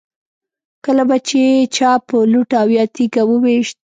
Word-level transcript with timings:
کله 0.85 1.03
به 1.09 1.17
چې 1.27 1.41
چا 1.75 1.91
په 2.07 2.15
لوټه 2.31 2.55
او 2.61 2.69
یا 2.77 2.85
تیږه 2.95 3.23
و 3.27 3.31
ویشت. 3.43 3.77